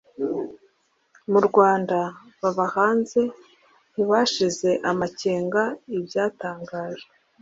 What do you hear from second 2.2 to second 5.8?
baba hanze, ntibashize amakenga